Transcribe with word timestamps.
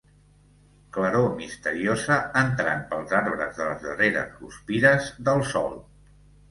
Claror 0.97 1.27
misteriosa 1.41 2.17
entrant 2.43 2.81
pels 2.95 3.15
arbres 3.21 3.55
de 3.61 3.69
les 3.71 3.87
darreres 3.91 4.35
guspires 4.43 5.17
del 5.31 5.49
sol 5.57 5.83